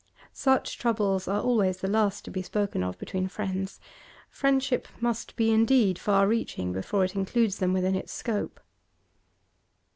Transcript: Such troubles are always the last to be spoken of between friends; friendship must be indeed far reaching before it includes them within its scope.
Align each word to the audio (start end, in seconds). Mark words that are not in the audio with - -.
Such 0.33 0.79
troubles 0.79 1.27
are 1.27 1.39
always 1.43 1.77
the 1.77 1.87
last 1.87 2.25
to 2.25 2.31
be 2.31 2.41
spoken 2.41 2.81
of 2.83 2.97
between 2.97 3.27
friends; 3.27 3.79
friendship 4.31 4.87
must 4.99 5.35
be 5.35 5.51
indeed 5.51 5.99
far 5.99 6.27
reaching 6.27 6.73
before 6.73 7.05
it 7.05 7.15
includes 7.15 7.57
them 7.59 7.71
within 7.71 7.93
its 7.93 8.11
scope. 8.11 8.59